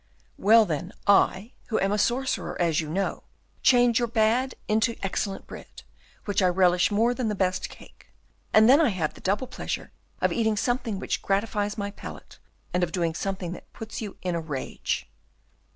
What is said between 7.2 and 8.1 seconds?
the best cake;